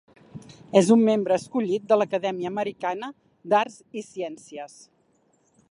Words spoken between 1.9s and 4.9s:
de l'Acadèmia Americana d'Arts i Ciències.